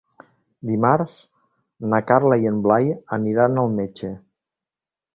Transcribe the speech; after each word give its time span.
Dimarts 0.69 1.17
na 1.93 2.01
Carla 2.13 2.41
i 2.47 2.51
en 2.55 2.59
Blai 2.67 2.91
aniran 3.21 3.67
al 3.67 3.75
metge. 3.81 4.15